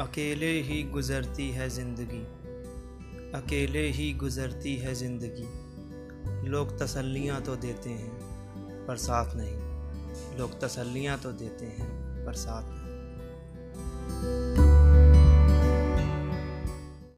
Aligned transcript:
अकेले 0.00 0.50
ही 0.60 0.82
गुज़रती 0.82 1.50
है 1.50 1.68
ज़िंदगी। 1.68 2.22
अकेले 3.32 3.88
ही 3.88 4.12
गुज़रती 4.12 4.76
है 4.76 4.94
ज़िंदगी। 4.94 6.48
लोग 6.48 6.78
तसल्लियाँ 6.78 7.42
तो 7.42 7.56
देते 7.56 7.90
हैं, 7.90 8.12
पर 8.86 8.96
साथ 8.96 9.36
नहीं। 9.36 10.38
लोग 10.38 10.60
तसल्लियाँ 10.60 11.18
तो 11.18 11.32
देते 11.32 11.66
हैं, 11.66 11.88
पर 12.26 12.32
साथ 12.32 12.62
नहीं। 12.68 12.83